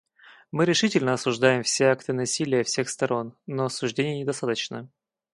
Мы 0.51 0.65
решительно 0.65 1.13
осуждаем 1.13 1.61
все 1.61 1.85
акты 1.91 2.11
насилия 2.11 2.63
всех 2.63 2.89
сторон; 2.89 3.37
но 3.45 3.65
осуждения 3.65 4.19
недостаточно. 4.19 4.89